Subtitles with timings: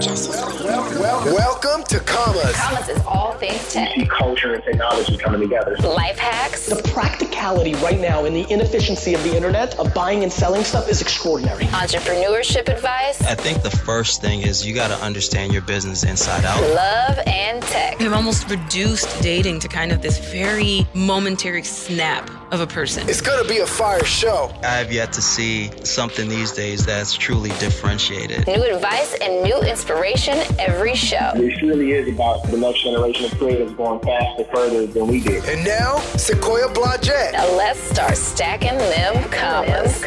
[0.00, 2.54] Just Welcome to Commas.
[2.54, 3.94] Commas is all things tech.
[3.96, 5.76] see culture and technology coming together.
[5.78, 6.66] Life hacks.
[6.66, 10.88] The practicality right now and the inefficiency of the internet of buying and selling stuff
[10.88, 11.64] is extraordinary.
[11.64, 13.20] Entrepreneurship advice.
[13.22, 16.60] I think the first thing is you got to understand your business inside out.
[16.60, 17.98] Love and tech.
[17.98, 23.08] We've almost reduced dating to kind of this very momentary snap of a person.
[23.08, 24.52] It's going to be a fire show.
[24.62, 28.46] I have yet to see something these days that's truly differentiated.
[28.46, 31.32] New advice and new inspiration every show.
[31.34, 35.44] It really is about the next generation of creators going faster, further than we did.
[35.44, 37.32] And now, Sequoia Blodgett.
[37.32, 40.04] Now let's start stacking them commas.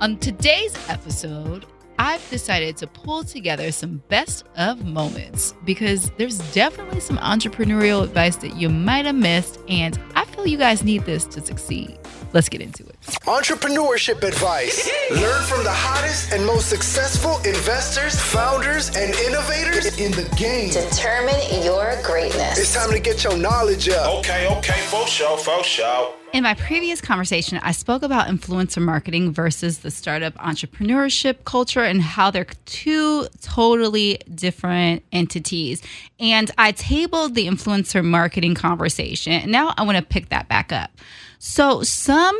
[0.00, 1.66] On today's episode,
[1.98, 8.36] I've decided to pull together some best of moments because there's definitely some entrepreneurial advice
[8.36, 10.00] that you might have missed, and
[10.40, 11.98] I feel you guys need this to succeed.
[12.32, 12.96] Let's get into it.
[13.26, 14.90] Entrepreneurship advice.
[15.10, 20.70] Learn from the hottest and most successful investors, founders, and innovators in the game.
[20.70, 22.58] Determine your greatness.
[22.58, 24.20] It's time to get your knowledge up.
[24.20, 26.14] Okay, okay, for sure, for sure.
[26.32, 32.00] In my previous conversation, I spoke about influencer marketing versus the startup entrepreneurship culture and
[32.00, 35.82] how they're two totally different entities.
[36.20, 39.50] And I tabled the influencer marketing conversation.
[39.50, 40.92] Now I want to pick that back up.
[41.40, 42.38] So, some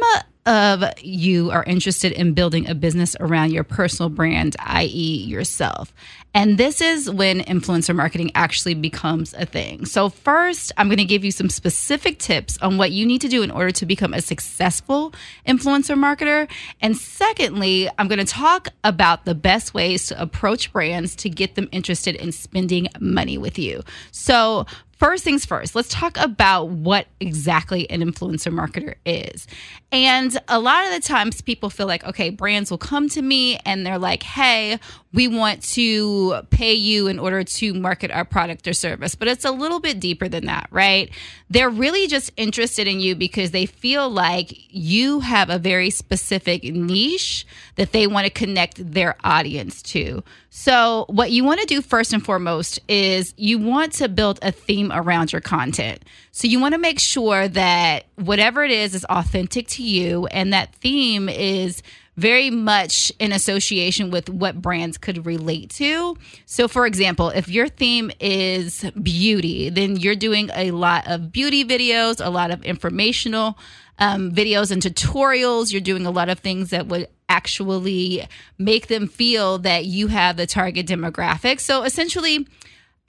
[0.51, 5.95] of you are interested in building a business around your personal brand, i.e., yourself.
[6.35, 9.85] And this is when influencer marketing actually becomes a thing.
[9.85, 13.29] So, first, I'm going to give you some specific tips on what you need to
[13.29, 15.13] do in order to become a successful
[15.47, 16.51] influencer marketer.
[16.81, 21.55] And secondly, I'm going to talk about the best ways to approach brands to get
[21.55, 23.83] them interested in spending money with you.
[24.11, 24.67] So,
[25.01, 29.47] First things first, let's talk about what exactly an influencer marketer is.
[29.91, 33.59] And a lot of the times people feel like, okay, brands will come to me
[33.65, 34.79] and they're like, hey,
[35.13, 39.15] we want to pay you in order to market our product or service.
[39.15, 41.11] But it's a little bit deeper than that, right?
[41.49, 46.63] They're really just interested in you because they feel like you have a very specific
[46.63, 47.47] niche
[47.77, 50.23] that they want to connect their audience to.
[50.51, 54.53] So, what you want to do first and foremost is you want to build a
[54.53, 56.05] theme around your content.
[56.33, 60.53] So, you want to make sure that whatever it is is authentic to you and
[60.53, 61.83] that theme is
[62.21, 66.17] very much in association with what brands could relate to.
[66.45, 71.65] So, for example, if your theme is beauty, then you're doing a lot of beauty
[71.65, 73.59] videos, a lot of informational
[73.99, 75.73] um, videos and tutorials.
[75.73, 78.27] You're doing a lot of things that would actually
[78.59, 81.59] make them feel that you have the target demographic.
[81.59, 82.47] So, essentially,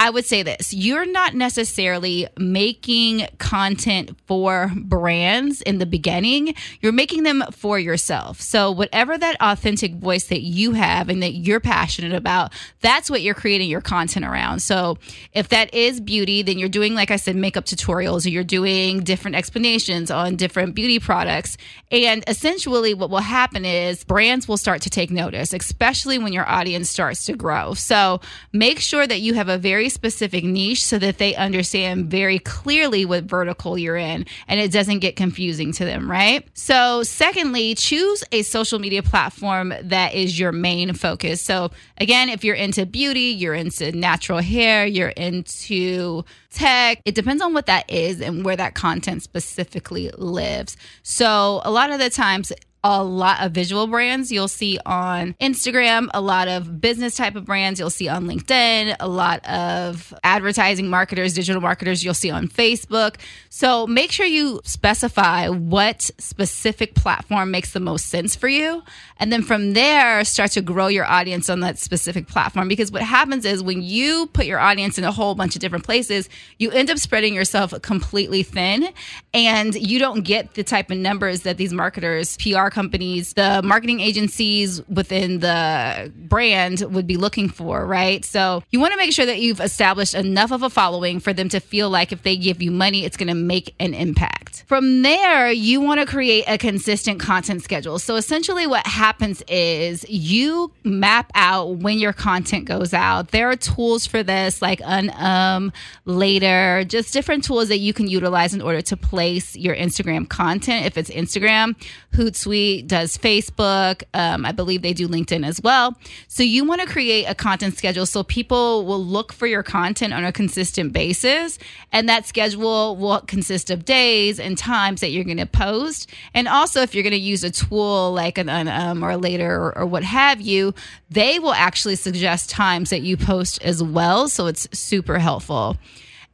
[0.01, 6.91] I would say this you're not necessarily making content for brands in the beginning, you're
[6.91, 8.41] making them for yourself.
[8.41, 13.21] So, whatever that authentic voice that you have and that you're passionate about, that's what
[13.21, 14.63] you're creating your content around.
[14.63, 14.97] So,
[15.33, 19.03] if that is beauty, then you're doing, like I said, makeup tutorials or you're doing
[19.03, 21.57] different explanations on different beauty products.
[21.91, 26.49] And essentially, what will happen is brands will start to take notice, especially when your
[26.49, 27.75] audience starts to grow.
[27.75, 28.19] So,
[28.51, 33.05] make sure that you have a very specific niche so that they understand very clearly
[33.05, 36.47] what vertical you're in and it doesn't get confusing to them, right?
[36.53, 41.41] So, secondly, choose a social media platform that is your main focus.
[41.41, 47.41] So, again, if you're into beauty, you're into natural hair, you're into tech, it depends
[47.41, 50.77] on what that is and where that content specifically lives.
[51.03, 52.51] So, a lot of the times,
[52.83, 57.45] a lot of visual brands you'll see on Instagram, a lot of business type of
[57.45, 62.47] brands you'll see on LinkedIn, a lot of advertising marketers, digital marketers you'll see on
[62.47, 63.17] Facebook.
[63.49, 68.81] So make sure you specify what specific platform makes the most sense for you.
[69.17, 72.67] And then from there, start to grow your audience on that specific platform.
[72.67, 75.85] Because what happens is when you put your audience in a whole bunch of different
[75.85, 78.89] places, you end up spreading yourself completely thin
[79.35, 83.99] and you don't get the type of numbers that these marketers, PR companies, the marketing
[83.99, 88.23] agencies within the brand would be looking for, right?
[88.25, 91.49] So you want to make sure that you've established enough of a following for them
[91.49, 94.63] to feel like if they give you money, it's going to make an impact.
[94.67, 97.99] From there, you want to create a consistent content schedule.
[97.99, 103.29] So essentially, what happens is you map out when your content goes out.
[103.29, 105.73] There are tools for this, like Unum,
[106.05, 110.85] Later, just different tools that you can utilize in order to place your Instagram content.
[110.85, 111.75] If it's Instagram,
[112.13, 114.03] Hootsuite, Does Facebook.
[114.13, 115.97] Um, I believe they do LinkedIn as well.
[116.27, 120.13] So you want to create a content schedule so people will look for your content
[120.13, 121.59] on a consistent basis.
[121.91, 126.09] And that schedule will consist of days and times that you're going to post.
[126.33, 129.51] And also, if you're going to use a tool like an, an um, or later
[129.53, 130.73] or, or what have you,
[131.09, 134.29] they will actually suggest times that you post as well.
[134.29, 135.77] So it's super helpful.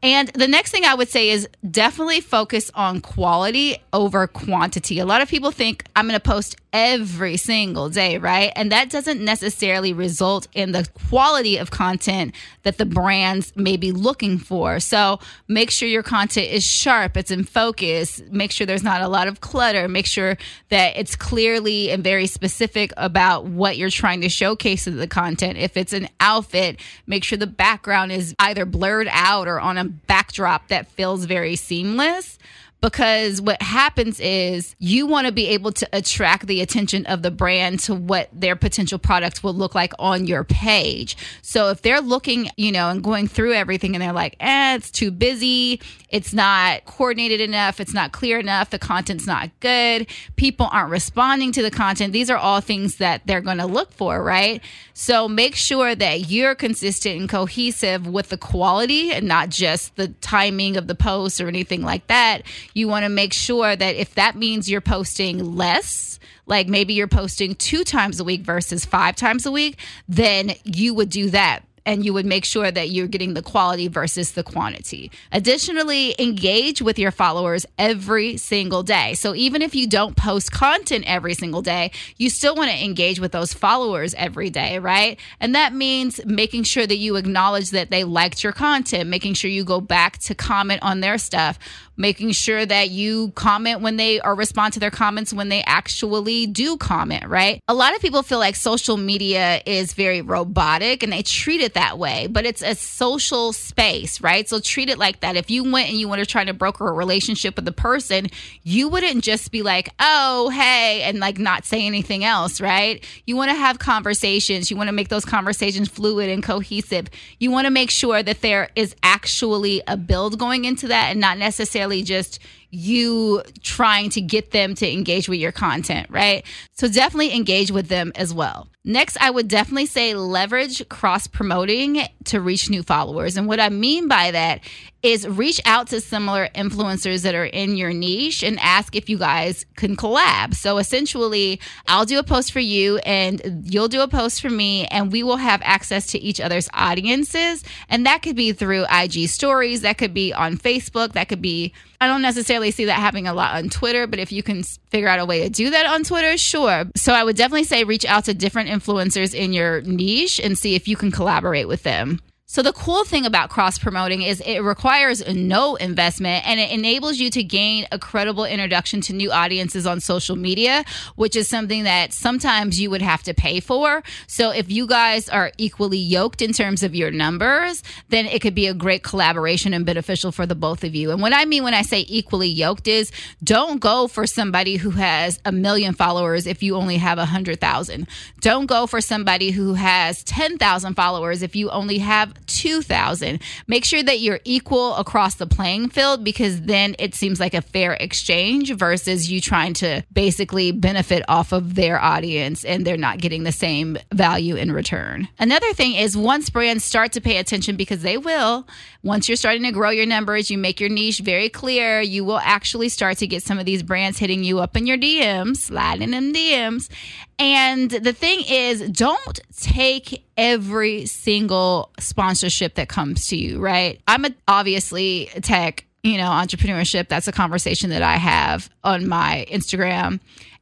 [0.04, 5.00] And the next thing I would say is definitely focus on quality over quantity.
[5.00, 8.52] A lot of people think I'm going to post every single day, right?
[8.56, 13.92] And that doesn't necessarily result in the quality of content that the brands may be
[13.92, 14.80] looking for.
[14.80, 19.08] So make sure your content is sharp, it's in focus, make sure there's not a
[19.08, 20.38] lot of clutter, make sure
[20.70, 25.58] that it's clearly and very specific about what you're trying to showcase in the content.
[25.58, 29.86] If it's an outfit, make sure the background is either blurred out or on a
[29.86, 32.38] backdrop that feels very seamless
[32.82, 37.32] because what happens is you want to be able to attract the attention of the
[37.32, 41.18] brand to what their potential product will look like on your page.
[41.42, 44.92] So if they're looking, you know, and going through everything and they're like, eh, it's
[44.92, 50.70] too busy, it's not coordinated enough, it's not clear enough, the content's not good, people
[50.72, 54.24] aren't responding to the content, these are all things that they're going to look for,
[54.24, 54.62] right?
[54.94, 60.10] So make sure that you're consistent and cohesive with the quality and not just the
[60.22, 62.44] timing of the post or anything like that
[62.74, 67.08] you want to make sure that if that means you're posting less, like maybe you're
[67.08, 69.78] posting two times a week versus five times a week,
[70.08, 73.88] then you would do that and you would make sure that you're getting the quality
[73.88, 75.10] versus the quantity.
[75.32, 79.14] Additionally, engage with your followers every single day.
[79.14, 83.22] So even if you don't post content every single day, you still want to engage
[83.22, 85.18] with those followers every day, right?
[85.40, 89.50] And that means making sure that you acknowledge that they liked your content, making sure
[89.50, 91.58] you go back to comment on their stuff
[91.98, 96.46] making sure that you comment when they or respond to their comments when they actually
[96.46, 97.60] do comment, right?
[97.68, 101.74] A lot of people feel like social media is very robotic and they treat it
[101.74, 104.48] that way, but it's a social space, right?
[104.48, 105.36] So treat it like that.
[105.36, 108.28] If you went and you want to try to broker a relationship with a person,
[108.64, 113.04] you wouldn't just be like, oh, hey, and like not say anything else, right?
[113.26, 114.70] You want to have conversations.
[114.70, 117.08] You want to make those conversations fluid and cohesive.
[117.40, 121.20] You want to make sure that there is actually a build going into that and
[121.20, 122.40] not necessarily just
[122.70, 126.46] you trying to get them to engage with your content, right?
[126.74, 128.68] So definitely engage with them as well.
[128.84, 133.36] Next, I would definitely say leverage cross promoting to reach new followers.
[133.36, 134.62] And what I mean by that
[135.04, 139.18] is reach out to similar influencers that are in your niche and ask if you
[139.18, 140.56] guys can collab.
[140.56, 144.86] So essentially, I'll do a post for you and you'll do a post for me,
[144.86, 147.64] and we will have access to each other's audiences.
[147.90, 151.74] And that could be through IG stories, that could be on Facebook, that could be,
[152.00, 155.08] I don't necessarily see that happening a lot on Twitter, but if you can figure
[155.08, 156.86] out a way to do that on Twitter, sure.
[156.96, 160.76] So I would definitely say reach out to different influencers in your niche and see
[160.76, 162.22] if you can collaborate with them.
[162.50, 167.18] So the cool thing about cross promoting is it requires no investment and it enables
[167.18, 170.86] you to gain a credible introduction to new audiences on social media,
[171.18, 174.02] which is something that sometimes you would have to pay for.
[174.28, 178.56] So if you guys are equally yoked in terms of your numbers, then it could
[178.56, 181.12] be a great collaboration and beneficial for the both of you.
[181.12, 183.12] And what I mean when I say equally yoked is
[183.44, 187.60] don't go for somebody who has a million followers if you only have a hundred
[187.60, 188.08] thousand.
[188.40, 194.04] Don't go for somebody who has 10,000 followers if you only have 2000 make sure
[194.04, 198.74] that you're equal across the playing field because then it seems like a fair exchange
[198.74, 203.52] versus you trying to basically benefit off of their audience and they're not getting the
[203.52, 205.28] same value in return.
[205.40, 208.68] Another thing is once brands start to pay attention because they will
[209.08, 212.40] once you're starting to grow your numbers you make your niche very clear you will
[212.40, 216.14] actually start to get some of these brands hitting you up in your dms sliding
[216.14, 216.90] in dms
[217.40, 224.02] and the thing is, don't take every single sponsorship that comes to you, right?
[224.08, 227.10] I'm a, obviously tech, you know, entrepreneurship.
[227.10, 230.20] That's a conversation that I have on my Instagram.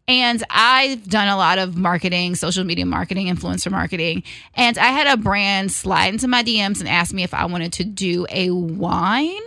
[0.07, 4.23] And I've done a lot of marketing, social media marketing, influencer marketing.
[4.53, 7.73] And I had a brand slide into my DMs and ask me if I wanted
[7.73, 9.41] to do a wine.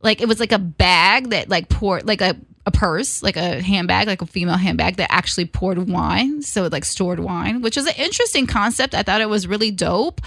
[0.00, 3.60] Like it was like a bag that like poured like a a purse, like a
[3.62, 6.42] handbag, like a female handbag that actually poured wine.
[6.42, 8.94] So it like stored wine, which is an interesting concept.
[8.94, 10.20] I thought it was really dope,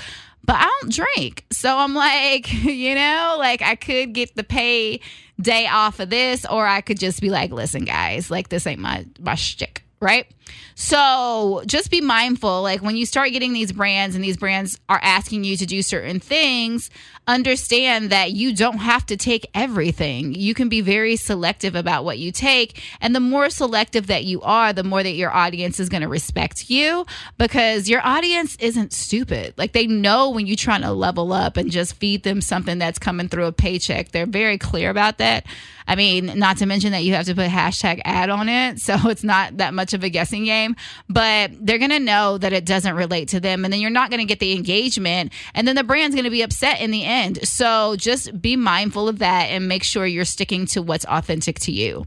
[0.46, 1.46] but I don't drink.
[1.52, 5.02] So I'm like, you know, like I could get the pay
[5.42, 8.82] day off of this, or I could just be like, listen, guys, like this ain't
[8.82, 9.84] my my shtick.
[10.00, 10.28] right?
[10.76, 12.62] So just be mindful.
[12.62, 15.82] Like when you start getting these brands and these brands are asking you to do
[15.82, 16.90] certain things,
[17.28, 20.34] understand that you don't have to take everything.
[20.34, 22.82] You can be very selective about what you take.
[23.02, 26.08] And the more selective that you are, the more that your audience is going to
[26.08, 27.06] respect you
[27.38, 29.56] because your audience isn't stupid.
[29.58, 33.00] Like they know when you're trying to level up and just feed them something that's
[33.00, 34.12] coming through a paycheck.
[34.12, 35.46] They're very clear about that.
[35.88, 38.80] I mean, not to mention that you have to put hashtag ad on it.
[38.88, 40.76] So it's not that much of a guessing game,
[41.10, 43.64] but they're going to know that it doesn't relate to them.
[43.64, 45.34] And then you're not going to get the engagement.
[45.54, 47.48] And then the brand's going to be upset in the end.
[47.48, 51.72] So just be mindful of that and make sure you're sticking to what's authentic to
[51.72, 52.06] you.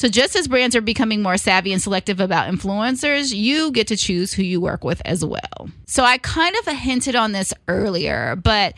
[0.00, 3.98] So, just as brands are becoming more savvy and selective about influencers, you get to
[3.98, 5.68] choose who you work with as well.
[5.84, 8.72] So, I kind of hinted on this earlier, but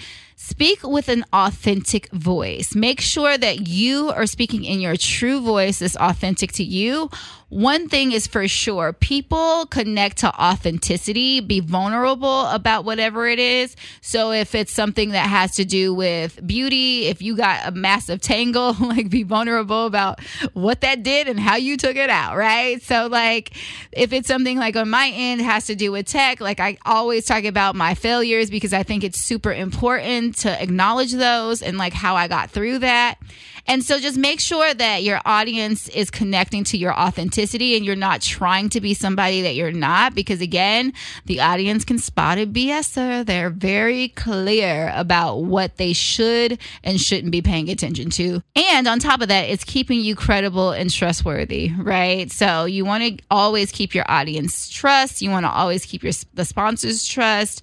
[0.45, 2.75] Speak with an authentic voice.
[2.75, 7.11] Make sure that you are speaking in your true voice that's authentic to you.
[7.49, 13.77] One thing is for sure people connect to authenticity, be vulnerable about whatever it is.
[14.01, 18.23] So, if it's something that has to do with beauty, if you got a massive
[18.23, 20.21] tangle, like be vulnerable about
[20.55, 22.81] what that did and how you took it out, right?
[22.81, 23.55] So, like,
[23.93, 27.27] if it's something like on my end has to do with tech, like I always
[27.27, 31.93] talk about my failures because I think it's super important to acknowledge those and like
[31.93, 33.19] how I got through that.
[33.67, 37.95] And so just make sure that your audience is connecting to your authenticity and you're
[37.95, 40.93] not trying to be somebody that you're not because again,
[41.27, 43.25] the audience can spot a BSer.
[43.25, 48.43] They're very clear about what they should and shouldn't be paying attention to.
[48.57, 52.31] And on top of that, it's keeping you credible and trustworthy, right?
[52.33, 55.23] So you want to always keep your audience trust.
[55.23, 57.63] You want to always keep your the sponsors trust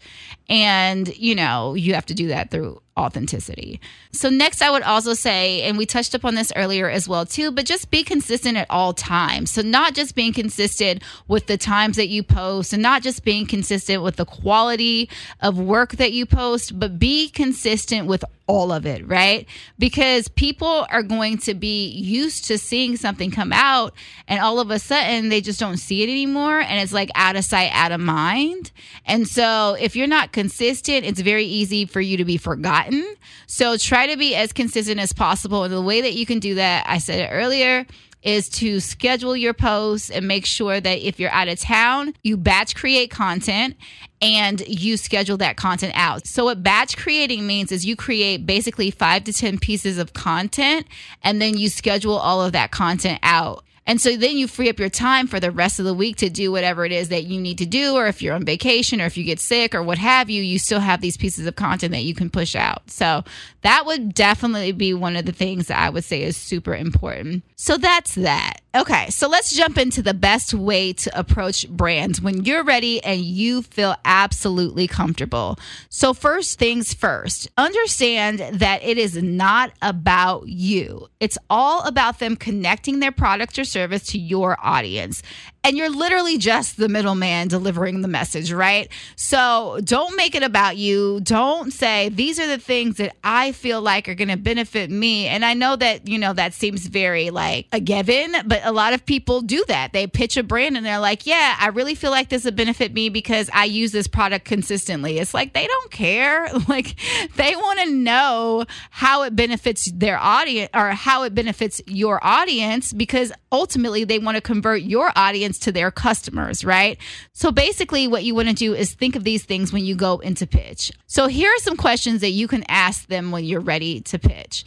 [0.49, 3.79] and, you know, you have to do that through authenticity.
[4.11, 7.51] So next I would also say and we touched upon this earlier as well too,
[7.51, 9.51] but just be consistent at all times.
[9.51, 13.45] So not just being consistent with the times that you post and not just being
[13.45, 15.09] consistent with the quality
[15.41, 19.47] of work that you post, but be consistent with all of it, right?
[19.77, 23.93] Because people are going to be used to seeing something come out
[24.27, 27.35] and all of a sudden they just don't see it anymore and it's like out
[27.35, 28.71] of sight, out of mind.
[29.05, 33.15] And so if you're not consistent, it's very easy for you to be forgotten.
[33.45, 35.63] So try to be as consistent as possible.
[35.63, 37.85] And the way that you can do that, I said it earlier,
[38.21, 42.37] is to schedule your posts and make sure that if you're out of town, you
[42.37, 43.75] batch create content
[44.21, 46.27] and you schedule that content out.
[46.27, 50.85] So, what batch creating means is you create basically five to 10 pieces of content
[51.23, 53.63] and then you schedule all of that content out.
[53.89, 56.29] And so then you free up your time for the rest of the week to
[56.29, 59.05] do whatever it is that you need to do, or if you're on vacation or
[59.05, 61.93] if you get sick or what have you, you still have these pieces of content
[61.93, 62.87] that you can push out.
[62.91, 63.23] So
[63.63, 67.43] that would definitely be one of the things that I would say is super important.
[67.55, 68.58] So that's that.
[68.75, 73.19] Okay, so let's jump into the best way to approach brands when you're ready and
[73.19, 75.57] you feel absolutely comfortable.
[75.89, 82.35] So, first things first, understand that it is not about you, it's all about them
[82.35, 85.23] connecting their product or service to your audience
[85.63, 88.89] and you're literally just the middleman delivering the message, right?
[89.15, 91.19] So don't make it about you.
[91.21, 95.27] Don't say, these are the things that I feel like are going to benefit me.
[95.27, 98.93] And I know that, you know, that seems very like a given, but a lot
[98.93, 99.91] of people do that.
[99.91, 102.93] They pitch a brand and they're like, yeah, I really feel like this would benefit
[102.93, 105.19] me because I use this product consistently.
[105.19, 106.49] It's like they don't care.
[106.69, 106.97] Like
[107.35, 112.93] they want to know how it benefits their audience or how it benefits your audience
[112.93, 115.11] because ultimately they want to convert your
[115.49, 116.97] audience to their customers, right?
[117.33, 120.19] So basically, what you want to do is think of these things when you go
[120.19, 120.91] into pitch.
[121.07, 124.65] So here are some questions that you can ask them when you're ready to pitch.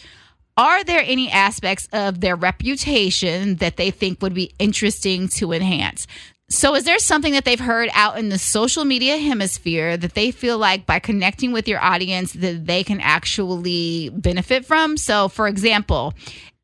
[0.57, 6.07] Are there any aspects of their reputation that they think would be interesting to enhance?
[6.51, 10.31] So, is there something that they've heard out in the social media hemisphere that they
[10.31, 14.99] feel like by connecting with your audience that they can actually benefit from?
[14.99, 16.13] So, for example,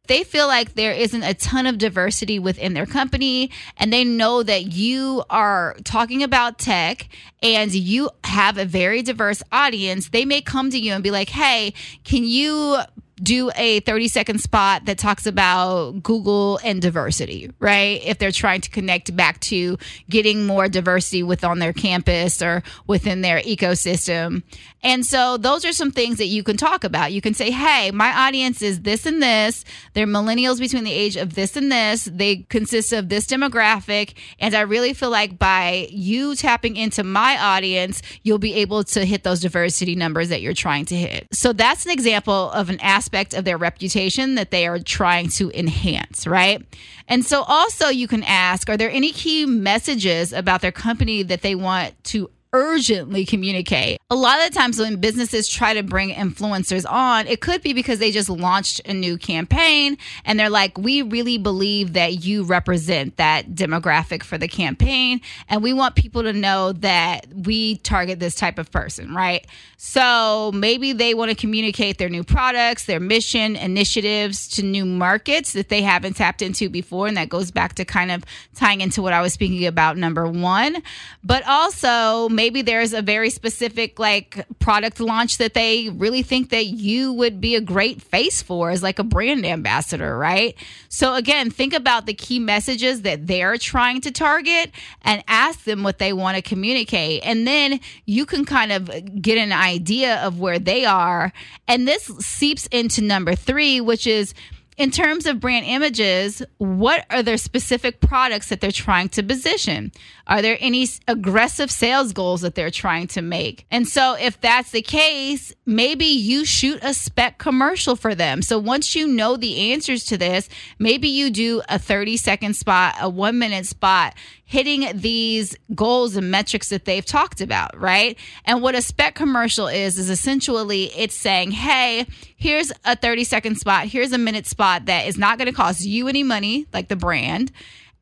[0.08, 4.42] they feel like there isn't a ton of diversity within their company and they know
[4.42, 7.08] that you are talking about tech
[7.42, 11.28] and you have a very diverse audience, they may come to you and be like,
[11.28, 11.72] hey,
[12.04, 12.78] can you
[13.22, 18.00] do a 30 second spot that talks about Google and diversity, right?
[18.04, 23.20] If they're trying to connect back to getting more diversity within their campus or within
[23.20, 24.42] their ecosystem.
[24.82, 27.12] And so those are some things that you can talk about.
[27.12, 29.64] You can say, hey, my audience is this and this.
[29.94, 32.04] They're millennials between the age of this and this.
[32.04, 34.14] They consist of this demographic.
[34.38, 39.04] And I really feel like by you tapping into my audience, you'll be able to
[39.04, 41.26] hit those diversity numbers that you're trying to hit.
[41.32, 45.30] So that's an example of an aspect aspect of their reputation that they are trying
[45.30, 46.62] to enhance, right?
[47.08, 51.40] And so also you can ask, are there any key messages about their company that
[51.40, 53.98] they want to urgently communicate.
[54.10, 57.72] A lot of the times when businesses try to bring influencers on, it could be
[57.72, 62.44] because they just launched a new campaign and they're like, we really believe that you
[62.44, 65.20] represent that demographic for the campaign.
[65.48, 69.46] And we want people to know that we target this type of person, right?
[69.76, 75.52] So maybe they want to communicate their new products, their mission, initiatives to new markets
[75.52, 77.06] that they haven't tapped into before.
[77.06, 78.24] And that goes back to kind of
[78.54, 80.82] tying into what I was speaking about, number one.
[81.22, 86.66] But also, maybe there's a very specific like product launch that they really think that
[86.66, 90.54] you would be a great face for as like a brand ambassador, right?
[90.88, 94.70] So again, think about the key messages that they're trying to target
[95.02, 97.22] and ask them what they want to communicate.
[97.24, 98.88] And then you can kind of
[99.20, 101.32] get an idea of where they are.
[101.66, 104.32] And this seeps into number 3, which is
[104.78, 109.90] in terms of brand images, what are their specific products that they're trying to position?
[110.28, 113.66] Are there any aggressive sales goals that they're trying to make?
[113.72, 118.40] And so, if that's the case, maybe you shoot a spec commercial for them.
[118.40, 122.94] So, once you know the answers to this, maybe you do a 30 second spot,
[123.00, 124.14] a one minute spot,
[124.48, 128.18] hitting these goals and metrics that they've talked about, right?
[128.46, 133.56] And what a spec commercial is, is essentially it's saying, hey, here's a 30 second
[133.58, 136.88] spot, here's a minute spot that is not going to cost you any money, like
[136.88, 137.52] the brand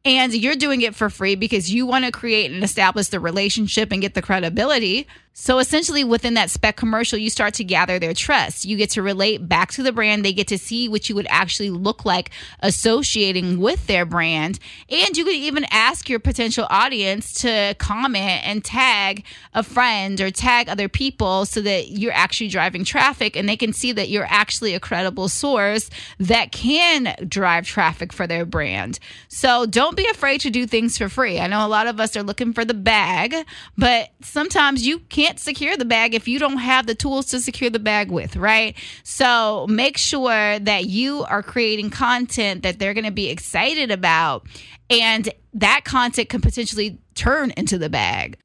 [0.05, 3.91] and you're doing it for free because you want to create and establish the relationship
[3.91, 5.09] and get the credibility.
[5.38, 8.64] So essentially, within that spec commercial, you start to gather their trust.
[8.64, 10.25] You get to relate back to the brand.
[10.25, 14.59] They get to see what you would actually look like associating with their brand.
[14.88, 20.31] And you could even ask your potential audience to comment and tag a friend or
[20.31, 24.26] tag other people so that you're actually driving traffic and they can see that you're
[24.31, 28.99] actually a credible source that can drive traffic for their brand.
[29.28, 31.38] So don't be afraid to do things for free.
[31.38, 33.35] I know a lot of us are looking for the bag,
[33.76, 37.40] but sometimes you can't can't secure the bag if you don't have the tools to
[37.40, 38.76] secure the bag with, right?
[39.02, 44.47] So make sure that you are creating content that they're going to be excited about.
[44.88, 48.38] And that content can potentially turn into the bag.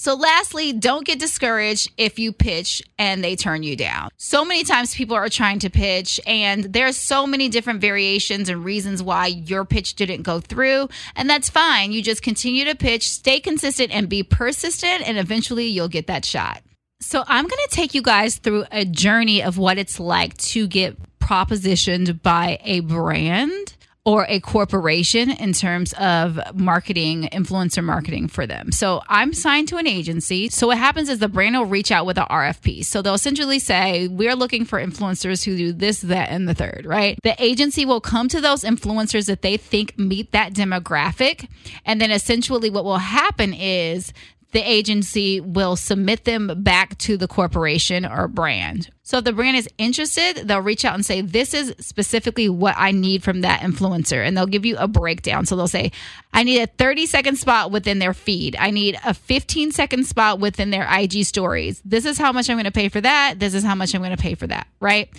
[0.00, 4.10] So, lastly, don't get discouraged if you pitch and they turn you down.
[4.16, 8.64] So many times people are trying to pitch, and there's so many different variations and
[8.64, 10.88] reasons why your pitch didn't go through.
[11.16, 11.90] And that's fine.
[11.90, 16.24] You just continue to pitch, stay consistent, and be persistent, and eventually you'll get that
[16.24, 16.62] shot.
[17.00, 20.68] So, I'm going to take you guys through a journey of what it's like to
[20.68, 23.67] get propositioned by a brand
[24.08, 28.72] or a corporation in terms of marketing, influencer marketing for them.
[28.72, 30.48] So I'm signed to an agency.
[30.48, 32.86] So what happens is the brand will reach out with a RFP.
[32.86, 36.86] So they'll essentially say, We're looking for influencers who do this, that, and the third,
[36.86, 37.18] right?
[37.22, 41.46] The agency will come to those influencers that they think meet that demographic.
[41.84, 44.14] And then essentially what will happen is
[44.52, 48.90] the agency will submit them back to the corporation or brand.
[49.02, 52.74] So if the brand is interested, they'll reach out and say, This is specifically what
[52.78, 54.26] I need from that influencer.
[54.26, 55.44] And they'll give you a breakdown.
[55.44, 55.92] So they'll say,
[56.32, 58.56] I need a 30 second spot within their feed.
[58.58, 61.82] I need a 15 second spot within their IG stories.
[61.84, 63.38] This is how much I'm going to pay for that.
[63.38, 64.66] This is how much I'm going to pay for that.
[64.80, 65.10] Right.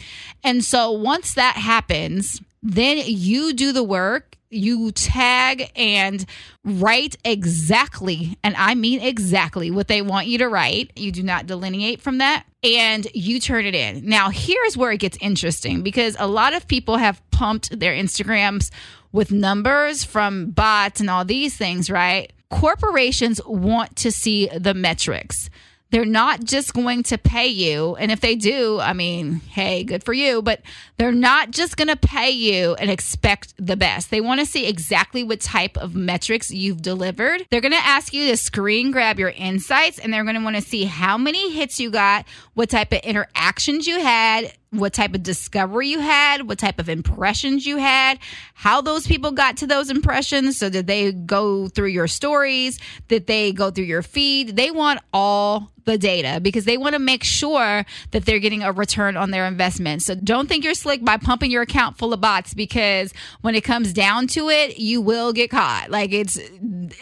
[0.44, 6.26] And so once that happens, then you do the work you tag and
[6.64, 10.92] write exactly, and I mean exactly what they want you to write.
[10.96, 14.06] You do not delineate from that and you turn it in.
[14.06, 18.72] Now, here's where it gets interesting because a lot of people have pumped their Instagrams
[19.12, 22.32] with numbers from bots and all these things, right?
[22.50, 25.50] Corporations want to see the metrics.
[25.92, 27.96] They're not just going to pay you.
[27.96, 30.42] And if they do, I mean, hey, good for you.
[30.42, 30.62] But
[30.98, 34.12] they're not just going to pay you and expect the best.
[34.12, 37.46] They want to see exactly what type of metrics you've delivered.
[37.50, 40.56] They're going to ask you to screen grab your insights and they're going to want
[40.58, 45.16] to see how many hits you got, what type of interactions you had, what type
[45.16, 48.20] of discovery you had, what type of impressions you had,
[48.54, 50.58] how those people got to those impressions.
[50.58, 52.80] So, did they go through your stories?
[53.08, 54.56] Did they go through your feed?
[54.56, 58.72] They want all the data because they want to make sure that they're getting a
[58.72, 60.04] return on their investment.
[60.04, 63.64] So, don't think you're slick by pumping your account full of bots because when it
[63.64, 65.90] comes down to it, you will get caught.
[65.90, 66.40] Like, it's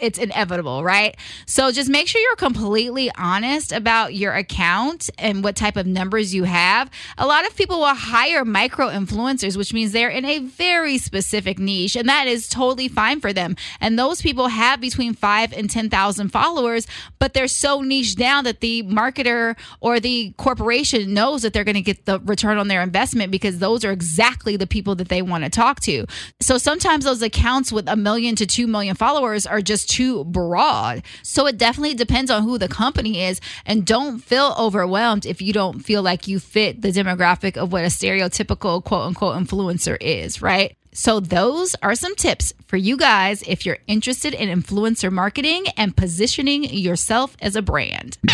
[0.00, 1.16] it's inevitable, right?
[1.44, 6.34] So, just make sure you're completely honest about your account and what type of numbers
[6.34, 6.90] you have.
[7.18, 11.58] A lot of people will hire micro influencers, which means they're in a very specific
[11.58, 13.56] niche, and that is totally fine for them.
[13.80, 16.86] And those people have between five and 10,000 followers,
[17.18, 21.74] but they're so niche down that the marketer or the corporation knows that they're going
[21.74, 25.20] to get the return on their investment because those are exactly the people that they
[25.20, 26.06] want to talk to.
[26.40, 31.02] So sometimes those accounts with a million to two million followers are just too broad.
[31.24, 33.40] So it definitely depends on who the company is.
[33.66, 37.84] And don't feel overwhelmed if you don't feel like you fit the demographic of what
[37.84, 40.76] a stereotypical quote unquote influencer is, right?
[40.92, 45.96] So, those are some tips for you guys if you're interested in influencer marketing and
[45.96, 48.18] positioning yourself as a brand.
[48.24, 48.28] A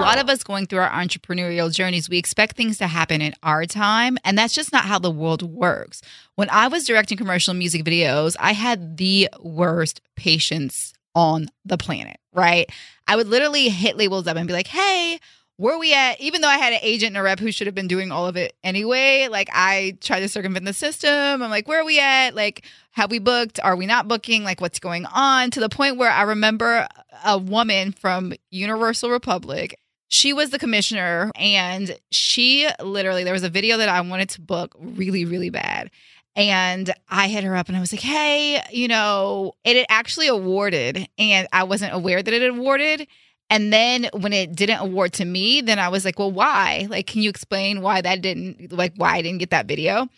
[0.00, 3.66] lot of us going through our entrepreneurial journeys, we expect things to happen in our
[3.66, 6.00] time, and that's just not how the world works.
[6.36, 12.16] When I was directing commercial music videos, I had the worst patience on the planet,
[12.32, 12.70] right?
[13.06, 15.18] I would literally hit labels up and be like, hey,
[15.56, 16.20] where we at?
[16.20, 18.26] Even though I had an agent and a rep who should have been doing all
[18.26, 21.42] of it anyway, like I tried to circumvent the system.
[21.42, 22.34] I'm like, where are we at?
[22.34, 23.60] Like, have we booked?
[23.62, 24.44] Are we not booking?
[24.44, 25.50] Like, what's going on?
[25.52, 26.86] To the point where I remember
[27.24, 29.78] a woman from Universal Republic.
[30.08, 34.40] She was the commissioner, and she literally, there was a video that I wanted to
[34.40, 35.90] book really, really bad.
[36.36, 41.08] And I hit her up and I was like, hey, you know, it actually awarded,
[41.18, 43.08] and I wasn't aware that it awarded.
[43.54, 46.88] And then when it didn't award to me, then I was like, well, why?
[46.90, 50.08] Like, can you explain why that didn't, like, why I didn't get that video?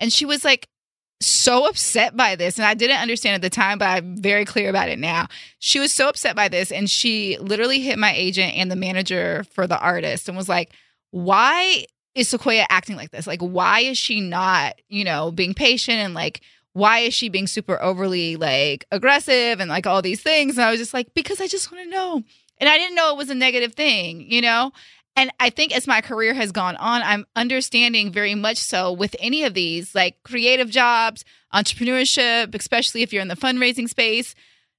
[0.00, 0.66] And she was like,
[1.20, 2.56] so upset by this.
[2.56, 5.26] And I didn't understand at the time, but I'm very clear about it now.
[5.58, 6.72] She was so upset by this.
[6.72, 10.72] And she literally hit my agent and the manager for the artist and was like,
[11.10, 13.26] why is Sequoia acting like this?
[13.26, 16.40] Like, why is she not, you know, being patient and like,
[16.72, 20.56] why is she being super overly like aggressive and like all these things?
[20.56, 22.22] And I was just like, because I just want to know.
[22.58, 24.72] And I didn't know it was a negative thing, you know?
[25.16, 29.16] And I think as my career has gone on, I'm understanding very much so with
[29.18, 34.34] any of these, like creative jobs, entrepreneurship, especially if you're in the fundraising space.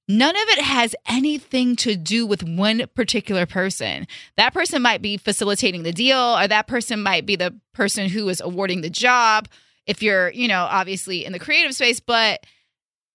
[0.06, 4.06] None of it has anything to do with one particular person.
[4.36, 8.28] That person might be facilitating the deal, or that person might be the person who
[8.28, 9.48] is awarding the job
[9.86, 12.00] if you're, you know, obviously in the creative space.
[12.00, 12.44] But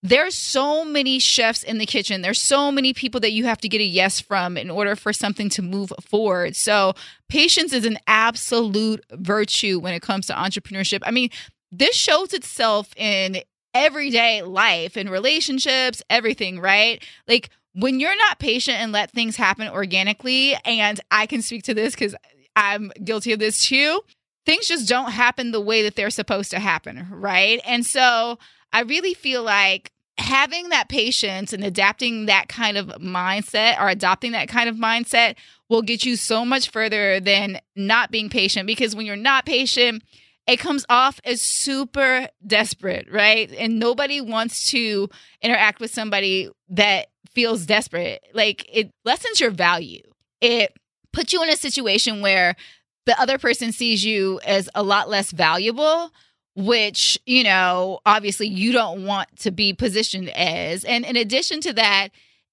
[0.04, 2.22] there's so many chefs in the kitchen.
[2.22, 5.14] There's so many people that you have to get a yes from in order for
[5.14, 6.58] something to move forward.
[6.58, 6.94] So,
[7.30, 11.00] patience is an absolute virtue when it comes to entrepreneurship.
[11.04, 11.30] I mean,
[11.72, 13.38] this shows itself in
[13.74, 17.02] everyday life in relationships, everything, right?
[17.28, 21.74] Like when you're not patient and let things happen organically, and I can speak to
[21.74, 22.14] this because
[22.58, 24.02] I'm guilty of this too,
[24.46, 27.62] things just don't happen the way that they're supposed to happen, right?
[27.66, 28.38] And so,
[28.74, 34.34] I really feel like having that patience and adapting that kind of mindset or adopting
[34.34, 35.36] that kind of mindset
[35.70, 40.04] will get you so much further than not being patient because when you're not patient,
[40.46, 43.52] it comes off as super desperate, right?
[43.58, 45.10] And nobody wants to
[45.42, 48.24] interact with somebody that feels desperate.
[48.34, 50.04] Like it lessens your value.
[50.42, 50.78] It
[51.12, 52.56] puts you in a situation where
[53.06, 56.12] the other person sees you as a lot less valuable
[56.56, 60.84] which, you know, obviously you don't want to be positioned as.
[60.84, 62.10] And in addition to that,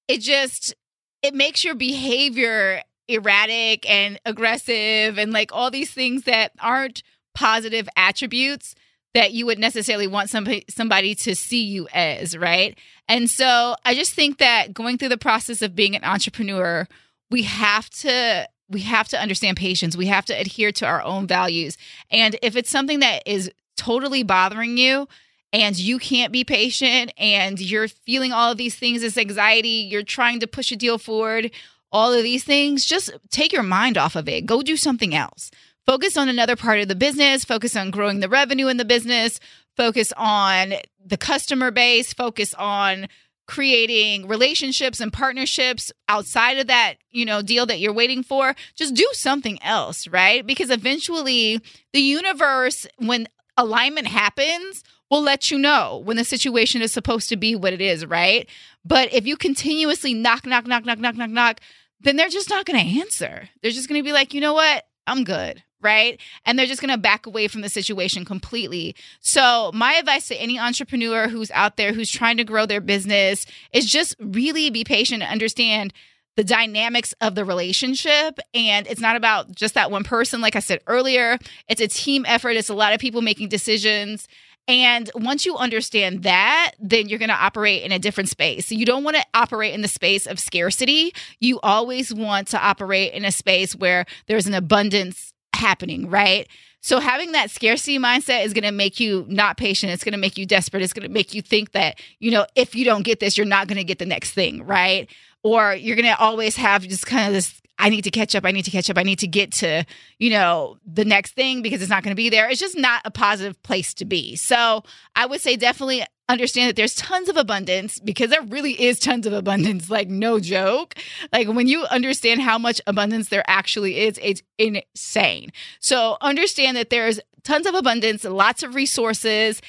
[0.09, 0.75] it just
[1.23, 7.03] it makes your behavior erratic and aggressive and like all these things that aren't
[7.35, 8.75] positive attributes
[9.13, 12.79] that you would necessarily want somebody somebody to see you as, right?
[13.09, 16.87] And so I just think that going through the process of being an entrepreneur,
[17.31, 19.97] we have to we have to understand patience.
[19.97, 21.77] We have to adhere to our own values.
[22.11, 25.09] And if it's something that is totally bothering you
[25.53, 30.03] and you can't be patient and you're feeling all of these things, this anxiety, you're
[30.03, 31.51] trying to push a deal forward,
[31.91, 34.45] all of these things, just take your mind off of it.
[34.45, 35.51] Go do something else.
[35.87, 39.41] Focus on another part of the business, focus on growing the revenue in the business,
[39.77, 43.09] focus on the customer base, focus on
[43.49, 48.55] creating relationships and partnerships outside of that, you know, deal that you're waiting for.
[48.77, 50.47] Just do something else, right?
[50.47, 51.61] Because eventually
[51.93, 53.27] the universe when
[53.61, 57.81] alignment happens, we'll let you know when the situation is supposed to be what it
[57.81, 58.49] is, right?
[58.85, 61.61] But if you continuously knock, knock, knock, knock, knock, knock, knock,
[62.01, 63.49] then they're just not going to answer.
[63.61, 64.85] They're just going to be like, you know what?
[65.07, 65.63] I'm good.
[65.83, 66.21] Right.
[66.45, 68.95] And they're just going to back away from the situation completely.
[69.21, 73.47] So, my advice to any entrepreneur who's out there who's trying to grow their business
[73.73, 75.95] is just really be patient and understand
[76.37, 78.39] the dynamics of the relationship.
[78.55, 80.41] And it's not about just that one person.
[80.41, 81.39] Like I said earlier,
[81.69, 84.29] it's a team effort, it's a lot of people making decisions.
[84.69, 88.67] And once you understand that, then you're going to operate in a different space.
[88.67, 91.13] So you don't want to operate in the space of scarcity.
[91.41, 96.47] You always want to operate in a space where there's an abundance happening, right?
[96.83, 99.93] So having that scarcity mindset is going to make you not patient.
[99.93, 100.83] It's going to make you desperate.
[100.83, 103.47] It's going to make you think that, you know, if you don't get this, you're
[103.47, 105.11] not going to get the next thing, right?
[105.43, 108.45] Or you're going to always have just kind of this I need to catch up.
[108.45, 108.99] I need to catch up.
[108.99, 109.87] I need to get to,
[110.19, 112.49] you know, the next thing because it's not going to be there.
[112.49, 114.37] It's just not a positive place to be.
[114.37, 114.85] So
[115.17, 119.27] I would say definitely understand that there's tons of abundance because there really is tons
[119.27, 120.95] of abundance, like no joke.
[121.33, 125.51] Like when you understand how much abundance there actually is, it's insane.
[125.81, 129.63] So understand that there's tons of abundance, lots of resources,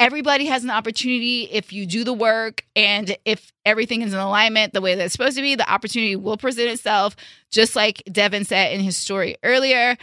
[0.00, 4.72] everybody has an opportunity if you do the work and if everything is in alignment
[4.72, 7.16] the way that it's supposed to be the opportunity will present itself
[7.50, 9.96] just like devin said in his story earlier.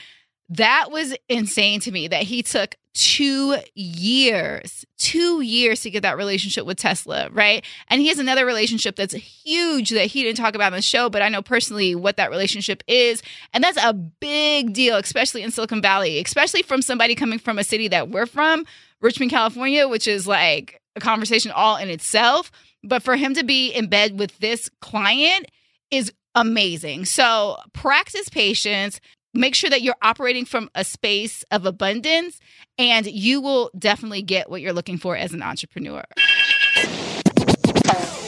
[0.49, 6.15] That was insane to me that he took two years two years to get that
[6.15, 7.65] relationship with tesla right?
[7.89, 11.09] And he has another relationship that's huge that he didn't talk about on the show
[11.09, 13.21] but i know personally what that relationship is.
[13.53, 17.63] And that's a big deal especially in silicon valley especially from somebody coming from a
[17.63, 18.65] city that we're from
[19.05, 22.51] Richmond, California, which is like a conversation all in itself.
[22.83, 25.45] But for him to be in bed with this client
[25.91, 27.05] is amazing.
[27.05, 28.99] So practice patience.
[29.33, 32.39] Make sure that you're operating from a space of abundance,
[32.77, 36.03] and you will definitely get what you're looking for as an entrepreneur.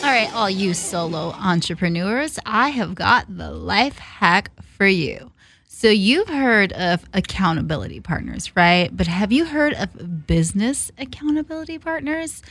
[0.03, 5.31] All right, all you solo entrepreneurs, I have got the life hack for you.
[5.79, 8.89] So you've heard of accountability partners, right?
[8.91, 12.41] But have you heard of business accountability partners?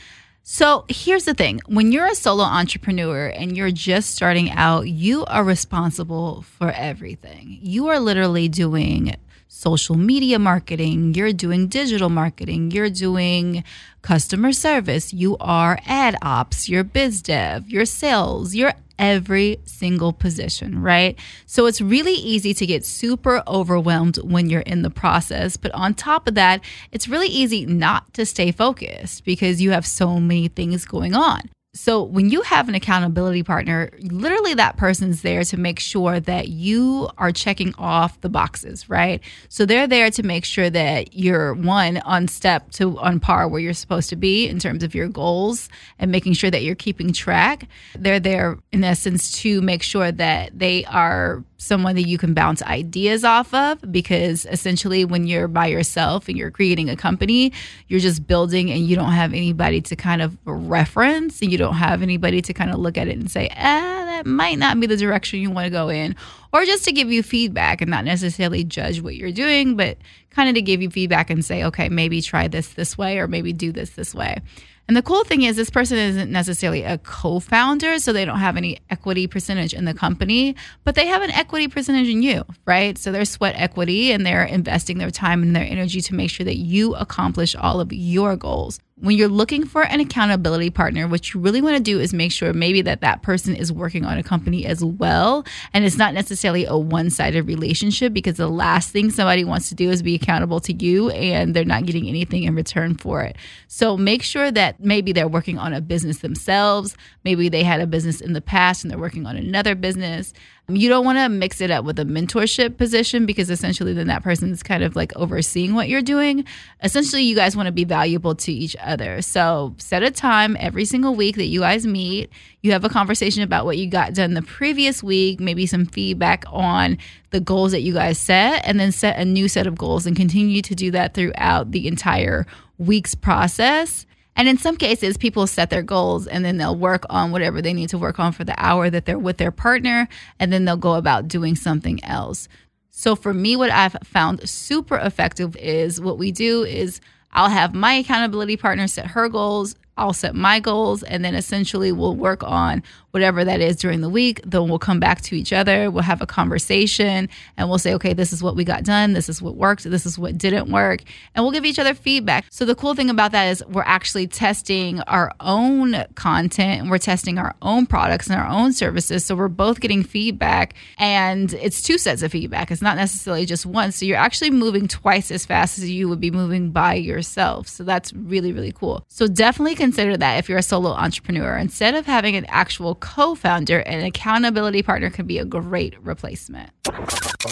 [0.43, 5.25] So here's the thing when you're a solo entrepreneur and you're just starting out, you
[5.25, 7.59] are responsible for everything.
[7.61, 9.17] You are literally doing
[9.49, 13.65] social media marketing, you're doing digital marketing, you're doing
[14.03, 20.81] customer service, you are ad ops, you're biz dev, you're sales, you're every single position,
[20.81, 21.17] right?
[21.45, 25.57] So it's really easy to get super overwhelmed when you're in the process.
[25.57, 29.85] But on top of that, it's really easy not to stay focused because you have
[29.85, 31.49] so many things going on.
[31.77, 36.49] So when you have an accountability partner, literally that person's there to make sure that
[36.49, 39.21] you are checking off the boxes, right?
[39.47, 43.61] So they're there to make sure that you're one on step to on par where
[43.61, 47.13] you're supposed to be in terms of your goals and making sure that you're keeping
[47.13, 47.67] track.
[47.95, 52.61] They're there in essence to make sure that they are someone that you can bounce
[52.63, 57.51] ideas off of because essentially when you're by yourself and you're creating a company
[57.87, 61.73] you're just building and you don't have anybody to kind of reference and you don't
[61.75, 64.87] have anybody to kind of look at it and say ah that might not be
[64.87, 66.15] the direction you want to go in
[66.53, 69.97] or just to give you feedback and not necessarily judge what you're doing but
[70.29, 73.27] kind of to give you feedback and say okay maybe try this this way or
[73.27, 74.39] maybe do this this way
[74.87, 78.39] and the cool thing is, this person isn't necessarily a co founder, so they don't
[78.39, 82.45] have any equity percentage in the company, but they have an equity percentage in you,
[82.65, 82.97] right?
[82.97, 86.45] So they're sweat equity and they're investing their time and their energy to make sure
[86.45, 91.31] that you accomplish all of your goals when you're looking for an accountability partner, what
[91.31, 94.17] you really want to do is make sure maybe that that person is working on
[94.17, 95.45] a company as well.
[95.71, 99.75] And it's not necessarily a one sided relationship because the last thing somebody wants to
[99.75, 103.35] do is be accountable to you and they're not getting anything in return for it.
[103.67, 106.97] So make sure that maybe they're working on a business themselves.
[107.23, 110.33] Maybe they had a business in the past and they're working on another business.
[110.69, 114.21] You don't want to mix it up with a mentorship position because essentially then that
[114.21, 116.43] person is kind of like overseeing what you're doing.
[116.83, 119.21] Essentially, you guys want to be valuable to each other.
[119.21, 122.29] So set a time every single week that you guys meet.
[122.63, 126.43] You have a conversation about what you got done the previous week, maybe some feedback
[126.47, 126.97] on
[127.29, 130.17] the goals that you guys set, and then set a new set of goals and
[130.17, 132.45] continue to do that throughout the entire
[132.77, 134.05] week's process.
[134.37, 137.73] And in some cases, people set their goals and then they'll work on whatever they
[137.73, 140.07] need to work on for the hour that they're with their partner,
[140.39, 142.47] and then they'll go about doing something else.
[142.91, 147.01] So for me, what I've found super effective is what we do is
[147.33, 151.91] I'll have my accountability partner set her goals, I'll set my goals, and then essentially
[151.91, 152.83] we'll work on
[153.17, 154.39] whatever that is during the week.
[154.45, 157.27] Then we'll come back to each other, we'll have a conversation,
[157.57, 160.05] and we'll say, okay, this is what we got done, this is what worked, this
[160.05, 161.01] is what didn't work,
[161.33, 162.45] and we'll give each other feedback.
[162.51, 166.99] So the cool thing about that is we're actually testing our own content and we're
[166.99, 169.25] testing our own products and our own services.
[169.25, 172.69] So we're both getting feedback, and it's two sets of feedback.
[172.69, 173.91] It's not necessarily just one.
[173.91, 177.67] So you're actually moving twice as fast as you would be moving by yourself.
[177.67, 179.03] So that's really, really cool.
[179.07, 181.57] So definitely consider that if you're a solo entrepreneur.
[181.57, 186.69] Instead of having an actual co founder, an accountability partner can be a great replacement.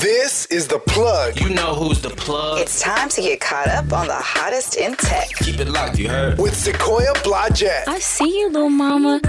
[0.01, 1.39] This is the plug.
[1.39, 2.59] You know who's the plug.
[2.59, 5.29] It's time to get caught up on the hottest in tech.
[5.39, 6.37] Keep it locked, you heard?
[6.37, 7.87] With Sequoia Blodgett.
[7.87, 9.21] I see you, little mama.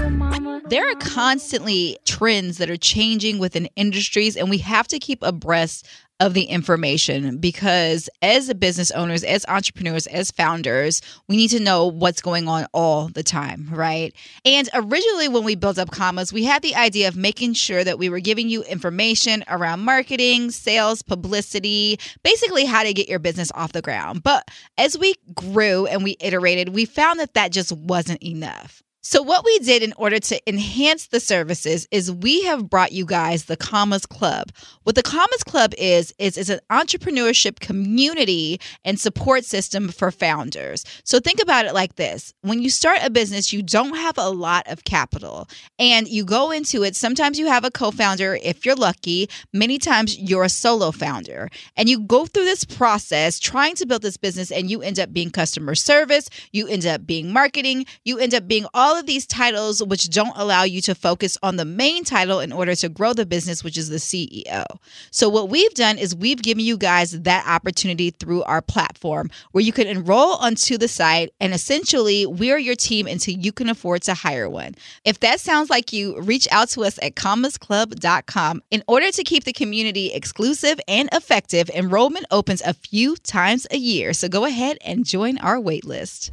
[0.67, 5.87] There are constantly trends that are changing within industries, and we have to keep abreast
[6.19, 11.85] of the information because as business owners, as entrepreneurs, as founders, we need to know
[11.85, 14.15] what's going on all the time, right?
[14.43, 17.99] And originally, when we built up commas, we had the idea of making sure that
[17.99, 23.51] we were giving you information around marketing, sales, publicity, basically how to get your business
[23.53, 24.23] off the ground.
[24.23, 28.81] But as we grew and we iterated, we found that that just wasn't enough.
[29.09, 33.05] So, what we did in order to enhance the services is we have brought you
[33.05, 34.51] guys the Commas Club.
[34.83, 40.83] What the Commas Club is, is, is an entrepreneurship community and support system for founders.
[41.05, 44.29] So, think about it like this when you start a business, you don't have a
[44.29, 45.47] lot of capital
[45.79, 46.93] and you go into it.
[46.93, 51.49] Sometimes you have a co founder if you're lucky, many times you're a solo founder.
[51.77, 55.13] And you go through this process trying to build this business, and you end up
[55.13, 58.65] being customer service, you end up being marketing, you end up being
[58.97, 62.75] of these titles which don't allow you to focus on the main title in order
[62.75, 64.65] to grow the business, which is the CEO.
[65.11, 69.63] So, what we've done is we've given you guys that opportunity through our platform where
[69.63, 74.01] you can enroll onto the site and essentially we're your team until you can afford
[74.03, 74.75] to hire one.
[75.05, 78.63] If that sounds like you, reach out to us at commasclub.com.
[78.71, 83.77] In order to keep the community exclusive and effective, enrollment opens a few times a
[83.77, 84.13] year.
[84.13, 86.31] So, go ahead and join our waitlist.